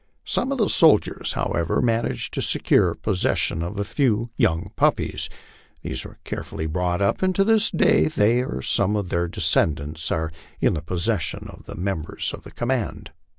[0.25, 5.29] Some of the soldiers, however, managed to secure possession of a few young puppies;
[5.83, 10.11] these were carefully brought up, and to this day they, or some of their descendants,
[10.11, 13.11] are in the possession of members of the command.